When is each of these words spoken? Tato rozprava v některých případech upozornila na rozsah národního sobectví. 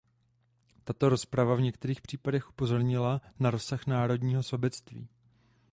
Tato 0.83 1.09
rozprava 1.09 1.55
v 1.55 1.61
některých 1.61 2.01
případech 2.01 2.49
upozornila 2.49 3.21
na 3.39 3.51
rozsah 3.51 3.85
národního 3.87 4.43
sobectví. 4.43 5.07